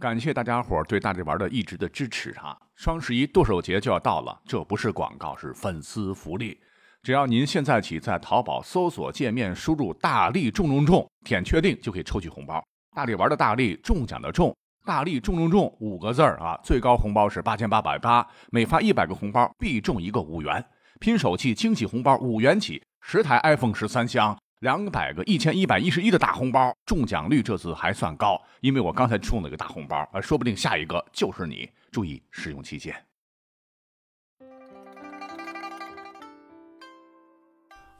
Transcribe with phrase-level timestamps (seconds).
[0.00, 2.56] 感谢大家伙对大力丸的一直的支持哈！
[2.76, 6.56] 双十一剁手节就要到了，这不是广告，是粉丝福利。
[7.02, 12.64] 只要您现在起在淘宝搜索界面输入“大力中中中”，点确定就可以抽取红包。
[12.94, 16.56] 大力丸的大力中奖的中，大力中中中五个字儿啊！
[16.62, 20.64] 最高红包是八千八百八，每发一百个红包必中一个五元，
[21.00, 24.38] 拼手气惊喜红包五元起，十台 iPhone 十三香。
[24.60, 31.70] 两百个一千一百一十一的大红包，中奖率这次还算高，因为我刚才中了个大红包，说不定下一个就是你。
[31.92, 32.92] 注意使用期限。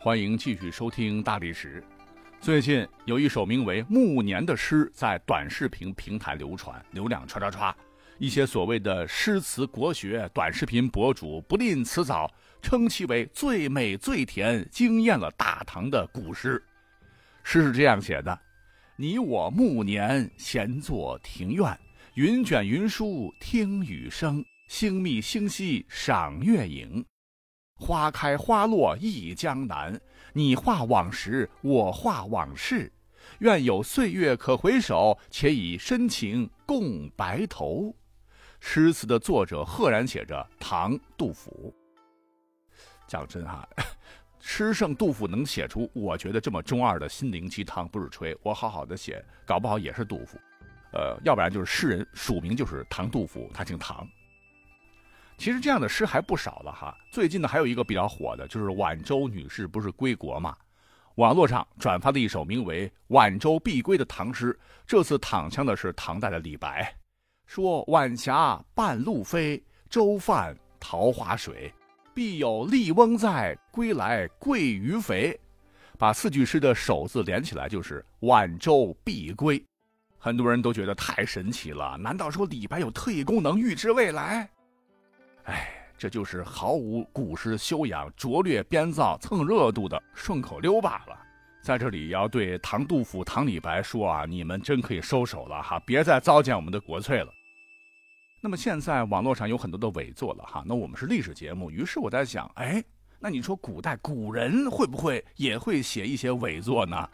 [0.00, 1.80] 欢迎继续收听大历史。
[2.40, 7.72] 最近有一首名为《暮年》的诗在短视频平台流传，流量唰唰唰。
[8.18, 12.28] 一些所谓的诗词国学短视频博主不吝辞藻。
[12.60, 16.62] 称其为最美最甜、惊艳了大唐的古诗。
[17.42, 18.38] 诗是这样写的
[18.96, 21.78] ：“你我暮年闲坐庭院，
[22.14, 27.04] 云卷云舒听雨声，星密星稀赏月影。
[27.80, 29.98] 花开花落忆江南，
[30.32, 32.92] 你画往事，我画往事。
[33.38, 37.94] 愿有岁月可回首，且以深情共白头。”
[38.60, 41.72] 诗词的作者赫然写着唐杜甫。
[43.08, 43.66] 讲真哈，
[44.38, 48.36] 诗圣杜甫能写出我觉得这么中二的心灵鸡汤，不是吹。
[48.42, 50.38] 我好好的写，搞不好也是杜甫。
[50.92, 54.06] 呃，要不然就是诗人署名就是唐杜甫，他姓唐。
[55.38, 56.96] 其实这样的诗还不少了哈。
[57.10, 60.56] 最近呢，还有一个比较火的，就是晚舟女士不是归国嘛？
[61.14, 64.56] 网络上转发的一首名为《晚舟必归》的唐诗，
[64.86, 66.94] 这次躺枪的是唐代的李白，
[67.46, 71.72] 说：“晚霞半路飞，舟泛桃花水。”
[72.18, 75.38] 必有笠翁在，归来鳜鱼肥。
[75.96, 79.64] 把四句诗的首字连起来就是“晚舟必归”。
[80.18, 84.50] 很多人都觉得太神奇了，难道说李白有特异功能预知未来？
[85.44, 91.16] 哎，这就是毫无古诗修养、拙劣编造、蹭热度的顺口溜罢了。
[91.62, 97.32] 在这里要对唐杜甫、唐李白说啊，你们真可以收手了哈，别再糟践我们的国粹了。
[98.40, 102.82] 那么现在网络上有很多的伪作了哈，那我们是历史节目，于是我在想，哎，
[103.18, 107.08] 那你说古代古人会不会也会写一些伪作呢？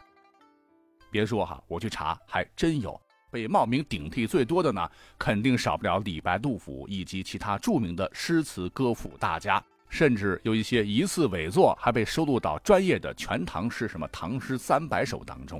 [1.09, 2.99] 别说哈，我去查还真有，
[3.31, 4.87] 被冒名顶替最多的呢，
[5.17, 15.59] 肯定少不了李白、杜甫以及其他著名的诗词歌赋大家，甚至有一些疑似伪作还被收录到专业的《全唐诗》什么《唐诗三百首》当中。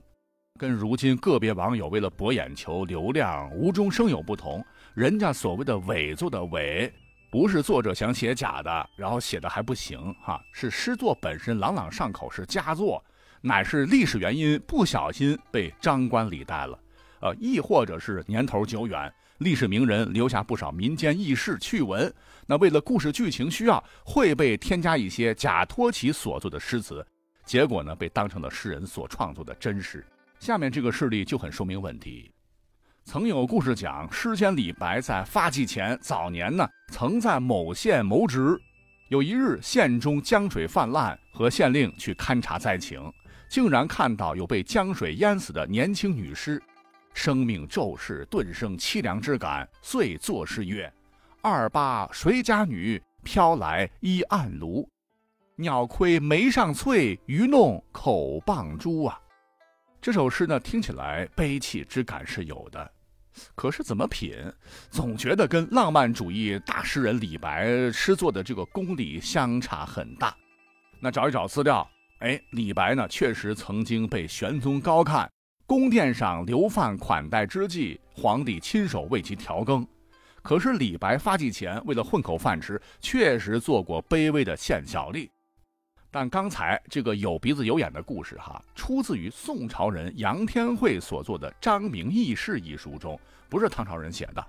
[0.58, 6.90] 跟如今个别网友为了博眼球、流量无中生有不同，人家所谓的伪作的伪，
[7.30, 13.04] 不是作者想写假的，然后写的还不行哈，是诗作本身朗朗上口是佳作，
[13.42, 16.80] 乃是历史原因不小心被张冠李戴了，
[17.20, 22.10] 呃，亦或者是年头久远，历史名人留下不少民间轶事趣闻，
[22.48, 27.06] 那为了故事剧情需要，会被添加一些假托其所作的诗词，
[27.44, 30.02] 结果呢，被当成了诗人所创作的真实。
[30.40, 32.32] 下面这个事例就很说明问题。
[33.04, 38.60] 曾有故事讲，诗仙李白在发迹前早年呢，曾在某县谋职。
[39.10, 43.00] 有一日，县中江水泛滥，和县令去勘察灾情，
[43.48, 46.60] 竟然看到有被江水淹死的年轻女尸，
[47.14, 50.92] 生命骤逝，顿生凄凉之感，遂作诗曰
[51.42, 54.90] ：“二八谁家女，飘来依暗炉。
[55.56, 59.20] 鸟窥眉上翠，鱼弄口傍珠啊。”
[60.06, 62.92] 这首诗呢，听起来悲戚之感是有的，
[63.56, 64.36] 可是怎么品，
[64.92, 70.38] 总觉得跟浪漫主义大诗人李白诗作的这个功底相差很大。
[71.00, 71.90] 那找一找资料，
[72.20, 75.28] 哎，李白呢确实曾经被玄宗高看，
[75.66, 79.84] 宫殿上流饭款待之际，皇帝亲手为其调羹。
[80.44, 85.28] 可是李白发迹前，为了混口饭吃，确实做过卑微的县小吏。
[86.16, 94.42] 但刚才这个有鼻子有眼的故事，哈，出自于宋朝人杨天惠所作的《张明轶事》一书中，不是唐朝人写的。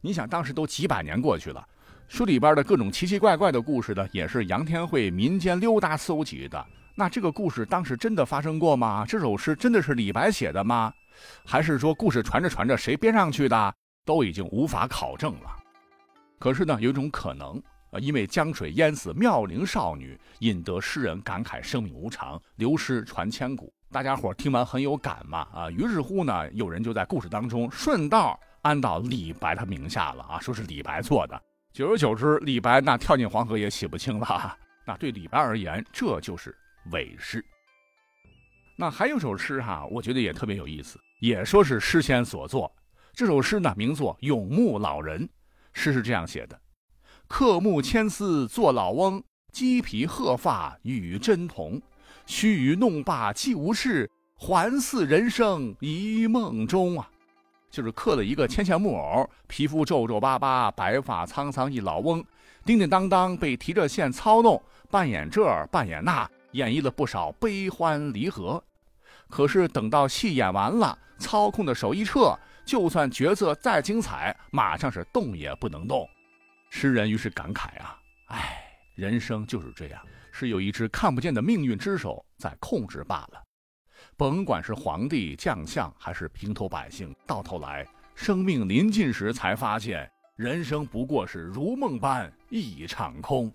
[0.00, 1.62] 你想，当时都几百年过去了，
[2.08, 6.66] 书里边的各种奇奇怪怪的故事呢，也是杨天惠民间溜达搜集的。
[6.94, 9.04] 那这个故事当时真的发生过吗？
[9.06, 10.90] 这首诗真的是李白写的吗？
[11.44, 13.74] 还是说故事传着传着谁编上去的？
[14.06, 15.54] 都已经无法考证了。
[16.38, 17.62] 可是呢，有一种可能。
[17.90, 23.72] 呃，因为江水淹死妙龄少女，引得诗人感慨生命无常，流失传千古。
[23.90, 31.42] 大家伙听完很有感嘛，啊，于是乎呢，有人就在故事当中顺道安到李白他名下了啊，说是李白做的。
[31.72, 34.56] 久而久之，李白那跳进黄河也洗不清了。
[34.86, 36.56] 那对李白而言，这就是
[36.92, 37.44] 伪诗。
[38.76, 42.72] 那还有首诗哈，我觉得也特别有意思，也说是诗仙所作。
[43.12, 45.26] 这首诗呢，名作《永慕老人》，
[45.72, 46.58] 诗是这样写的
[47.30, 49.22] ：“刻木千丝做老翁，
[49.52, 51.80] 鸡皮鹤发与真同。
[52.26, 57.08] 须臾弄罢既无事，还似人生一梦中啊。”
[57.70, 62.22] 就是刻了一个牵线木偶，皮肤皱皱巴巴，白发苍苍一老翁，
[62.64, 64.60] 叮叮当当被提着线操弄，
[64.90, 68.62] 扮演这儿扮演那，演绎了不少悲欢离合。
[69.28, 72.36] 可是等到戏演完了，操控的手一撤。
[72.66, 76.06] 就算角色再精彩，马上是动也不能动。
[76.70, 78.62] 诗人于是感慨啊，唉，
[78.94, 80.00] 人生就是这样，
[80.30, 83.42] 是有一只看不见的命运之手在控制罢了。
[84.16, 87.84] 甭管是皇帝、将相，还是平头百姓，到头来，
[88.14, 93.52] 生命临近时才发现，人生不过是如梦般一场空。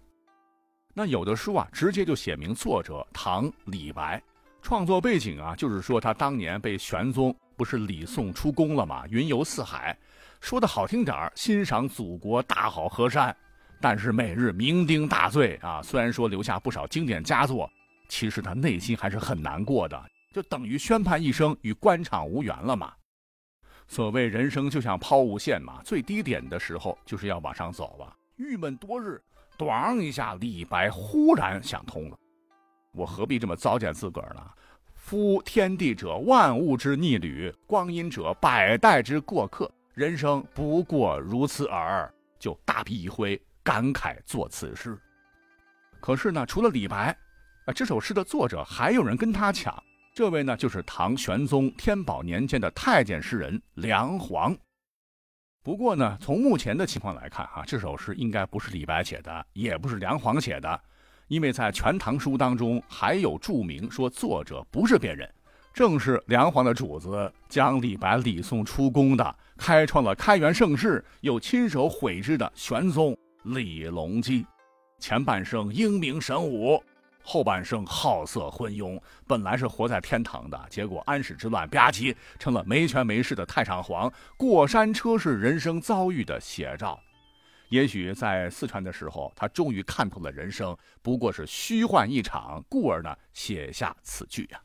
[0.93, 4.21] 那有的书啊，直接就写明作者唐李白，
[4.61, 7.35] 创作背景啊，就是说他当年被玄宗。
[7.57, 9.05] 不是李宋出宫了吗？
[9.07, 9.97] 云游四海，
[10.45, 13.35] 说的好听点，欣赏祖国大好河山，
[13.81, 15.81] 但是每日酩酊大醉啊。
[15.81, 17.67] 虽然说留下不少经典佳作，
[18.09, 19.99] 其实他内心还是很难过的，
[20.31, 22.93] 就等于宣判一生与官场无缘了嘛。
[23.87, 28.15] 所谓人生就像抛物线嘛，最低点的时候就是要往上走了。
[28.35, 29.19] 郁闷多日，
[29.57, 32.15] 咣一下，李白忽然想通了，
[32.93, 34.41] 我何必这么糟践自个儿呢？
[34.93, 39.67] 夫天地者，万物之逆旅；光阴者，百代之过客。
[39.95, 42.11] 人生不过如此耳。
[42.37, 44.95] 就大笔一挥，感慨作此诗。
[46.01, 47.17] 可是呢，除了李白，
[47.65, 49.81] 啊，这首诗的作者还有人跟他抢。
[50.13, 54.55] 这位呢，就是唐玄宗天宝年间的太监诗人梁皇。
[55.63, 60.79] 不过呢，从目前的情况来看，哈，这首诗应该不是李白写的，也不是梁皇写的。
[61.29, 65.27] 因为在《全唐书》当中还有注明说，作者不是别人，
[65.75, 73.13] 正是梁皇的主子，将李白礼送出宫的，开创了开元盛世又亲手毁之的玄宗
[73.43, 74.45] 李隆基。
[74.99, 76.81] 前半生英明神武，
[77.21, 86.97] 后半生好色昏庸，本来是活在天堂的，结果安史之乱吧唧成了没权没势的太上皇，过山车式人生遭遇的写照。
[87.67, 94.61] 也许在四川的时候，他终于看透了人生不过是虚幻一场，故而呢写下此句呀。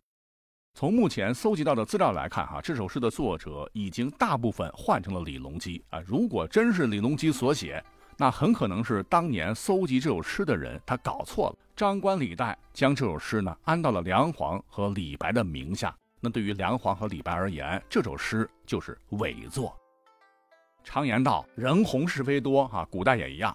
[0.75, 6.01] 从目前搜集到的资料来看，哈，这首诗的作者已经大部分换成了李隆基啊。
[6.07, 7.85] 如果真是李隆基所写，
[8.17, 15.95] 那很可能是当年搜集这首诗的人他搞错了，张冠李戴将这首诗呢安到了梁皇和李白的名下。
[16.21, 19.77] 那对于梁皇和李白而言，这首诗就是伪作。
[20.83, 23.55] 常言道，人红是非多哈，古代也一样。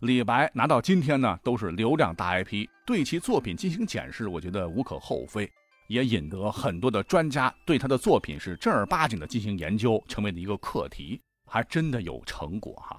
[0.00, 5.50] 李白拿到今天呢，都是流量大 IP，对其作品进行检视，我觉得无可厚非，
[5.86, 12.98] 也引得很多的专家对他的作品是正儿八经的进行研究，成为了一个课题，还真的有成果哈。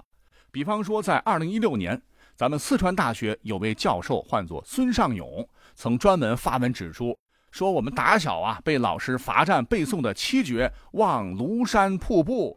[0.50, 2.00] 比方说，在二零一六年，
[2.34, 7.16] 咱们四川大学有位教授，唤作孙尚勇，曾专门发文指出，
[7.50, 12.56] 说我们打小啊被老师罚站背诵的七绝《望庐山瀑布》。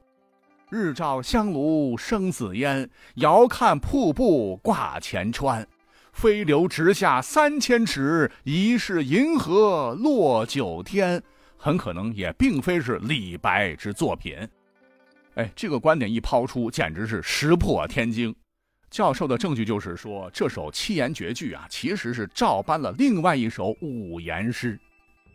[0.69, 5.67] 日照香炉生紫烟，遥看瀑布挂前川。
[6.19, 11.23] 飞流直下三千尺，疑是银河落九天。
[11.55, 14.35] 很可能也并非是李白之作品。
[15.35, 18.35] 哎，这个观点一抛出，简直是石破天惊。
[18.89, 24.77] 教授的证据就是说，这首七言绝句啊，其实是照搬了另外一首五言诗。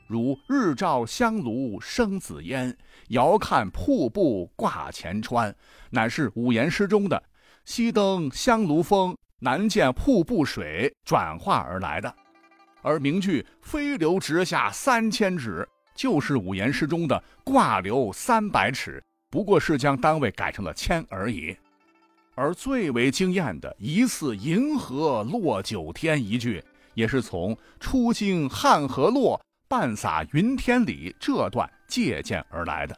[0.06, 2.76] 如日照香炉生紫烟，
[3.08, 5.56] 遥看瀑布挂前川，
[5.88, 7.23] 乃是五言诗中的
[7.64, 12.12] “西登香炉峰，南见瀑布水”转化而来的。
[12.80, 21.54] 而名句“飞流直下三千尺”就是五言诗中的“挂流三百尺”，不过是将单位改成了千而已。
[22.34, 29.38] 而最为惊艳的“疑似银河落九天”一句，也是从“初经汉河落”。
[29.68, 32.96] 半洒云天里这段借鉴而来的，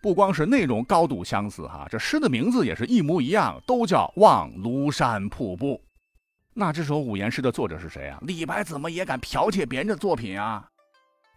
[0.00, 5.74] 不光是内容高度相似哈，这诗的名字也是一模一样，都叫《望庐山瀑布》。
[6.54, 8.18] 那这首五言诗的作者是谁啊？
[8.22, 10.68] 李白怎么也敢剽窃别人的作品啊？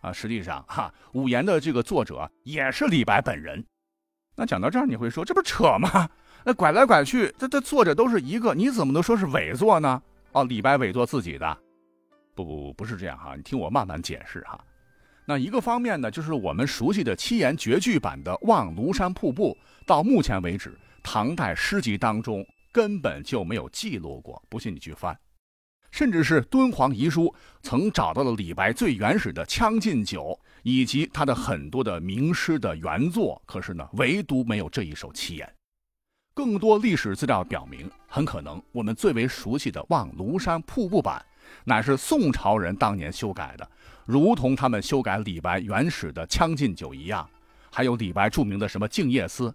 [0.01, 3.63] 啊，实际上哈，五言的这个作者也是李白本人。
[4.35, 6.09] 那讲到这儿，你会说这不扯吗？
[6.43, 10.01] 那拐来拐去，这这作者都是一个，你怎么能说是伪作呢？
[10.31, 11.57] 哦，李白伪作自己的。
[12.33, 14.59] 不不不是这样哈，你听我慢慢解释哈。
[15.25, 24.41] 那一个方面呢，就是我们熟悉的七言绝句版的《望庐山瀑布》，到目前为止，唐代诗集当中根本就没有记录过。
[24.49, 25.17] 不信你去翻。
[25.91, 33.41] 甚至是敦煌遗书曾找到了李白最原始的《将进酒》，以及他的很多的名诗的原作。
[33.45, 35.53] 可是呢，唯独没有这一首七言。
[36.33, 41.23] 更多历史资料表明，很可能我们最为熟悉的《望庐山瀑布版》，
[41.65, 43.69] 乃是宋朝人当年修改的，
[44.05, 47.27] 如同他们修改李白原始的《将进酒》一样。
[47.71, 49.49] 还有李白著名的什么《静夜思》，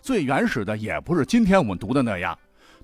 [0.00, 2.36] 最原始的也不是今天我们读的那样。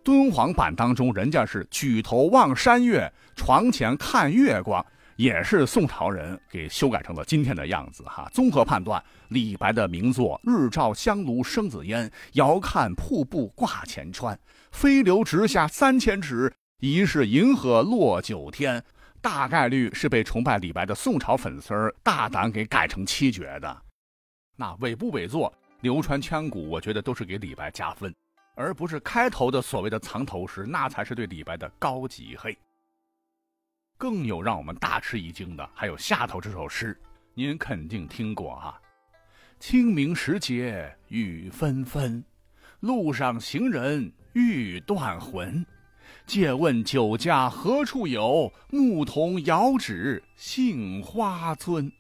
[0.05, 4.85] 敦煌版当中，人家是举头望山月，床前看月光，
[5.17, 8.05] 也是宋朝人给修改成了今天的样子。
[8.05, 14.39] 哈，综合判断，李白的名作“日照香炉生紫烟，遥看瀑布挂前川。
[14.71, 18.83] 飞流直下三千尺，疑是银河落九天”，
[19.21, 23.83] 大概率是被崇拜李白的宋朝粉丝儿大胆给改成七绝的。
[24.57, 28.15] 那伪不伪作，流传千古，我觉得都是给李白加分。
[28.55, 32.59] 而不是开头的所谓的藏头诗，那才是对李白的高级黑。
[33.97, 37.01] 更有让我们大吃一惊的，还有下头这首诗，
[37.35, 38.81] 您肯定听过哈。
[39.61, 42.25] 清明时节雨纷纷，
[42.81, 45.65] 路上行人欲断魂。
[46.29, 48.53] 借问酒家何处有？
[48.69, 51.91] 牧童遥指杏花村。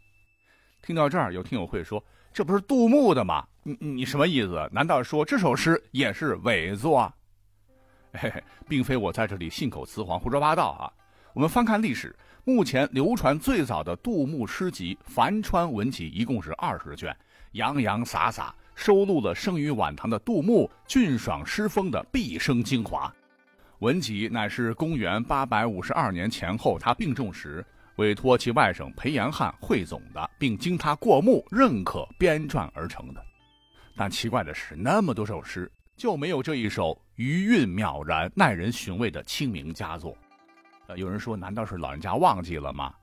[0.82, 2.04] 听到这儿，有听友会说。
[2.30, 3.44] 这不是杜牧的吗？
[3.62, 4.68] 你你什么意思？
[4.70, 7.10] 难道说这首诗也是伪作？
[8.12, 10.92] 嘿嘿，并非我在这里信口雌黄、胡说八道啊！
[11.32, 17.16] 我们翻看历史，目前流传最早的杜牧诗集《樊川文集》一共是二十卷，
[17.52, 23.10] 洋洋洒洒收录了生于晚唐的杜牧俊爽诗风的毕生精华。
[23.80, 27.64] 文集乃是公元八百五十二年前后他病重时。
[27.96, 33.24] 委托其外甥裴延翰汇总的，并经他过目认可编撰而成的。
[33.96, 40.16] 但奇怪的是，那么多首诗，就没有这一首余韵渺然、耐人寻味的清明佳作。
[40.86, 42.94] 呃，有人说，难道是老人家忘记了吗？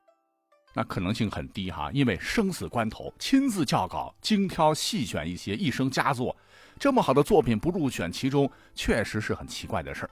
[0.73, 6.35] 那可能性很低哈，因为生死关头亲自校稿、精挑细选一些一生佳作，
[6.79, 10.09] 这么好的作品不入选其中，确实是很奇怪的事儿。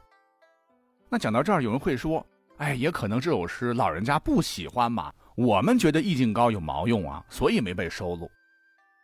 [1.10, 2.26] 那讲到这儿，有人会说。
[2.58, 5.12] 哎，也可能这首诗老人家不喜欢嘛。
[5.36, 8.30] 我们觉得意境高有毛用啊，所以没被收录。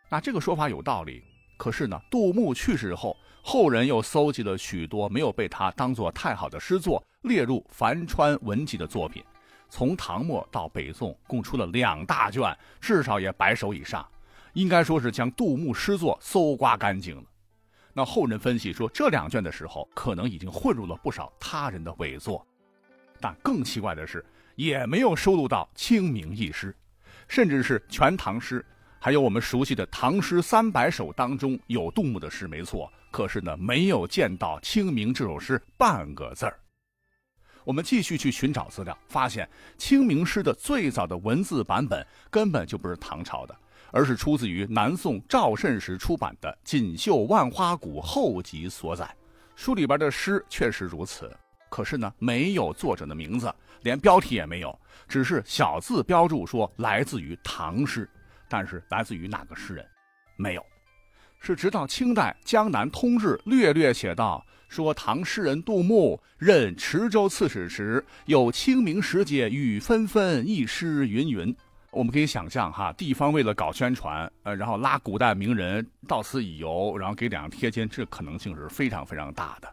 [0.08, 1.22] 那这个说法有道理。
[1.58, 9.22] 可是呢，杜牧去世后，后人又搜集了许多没有被他当做太好的诗作列入《樊川文集》的作品，
[9.68, 14.06] 从唐末到北宋，共出了两大卷，至少也百首以上，
[14.54, 17.22] 应该说是将杜牧诗作搜刮干净了。
[17.92, 22.46] 那后人分析说，这两卷的时候，可能已经混入了不少他人的伪作。
[23.20, 26.74] 但更奇怪的是，也没有收录到清明一诗，
[27.28, 28.60] 甚至是《全唐诗》，
[28.98, 32.90] 还有我们熟悉的《唐诗三百首》当中有杜牧的诗，没错。
[33.10, 36.58] 可是呢，没有见到清明这首诗半个字儿。
[37.64, 43.54] 我们继续去寻找资料，发现清明诗的最早的文字版本根本就不是唐朝的，
[43.92, 49.08] 而是出自于南宋赵慎时出版的《锦绣万花谷后集》所载。
[49.56, 51.30] 书里边的诗确实如此。
[51.68, 58.08] 可是呢，没有作者的名字，连标题也没有，只是小字标注说来自于唐诗，
[58.48, 59.86] 但是来自于哪个诗人，
[60.36, 60.66] 没有。
[61.38, 71.56] 是直到清代《江南通志》略略写道，说唐诗人杜牧任池州刺史时，有清明时节雨纷纷一诗云云。
[71.92, 79.68] 我们可以想象哈，地方为了搞宣传，呃，然后拉古代名人到此一游，然后给两个贴金，这可能性是非常非常大的。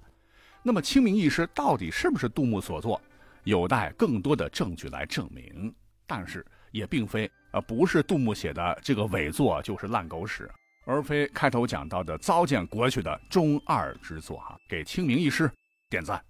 [0.63, 2.99] 那么，《清明》一诗到底是不是杜牧所作，
[3.43, 5.73] 有待更多的证据来证明。
[6.07, 10.49] 但是，也并非呃不是杜牧写的这个伪作就是烂狗屎，
[10.85, 14.57] 而非开头讲到的糟践国学的中二之作哈。
[14.67, 15.49] 给《清明》一诗
[15.89, 16.26] 点赞。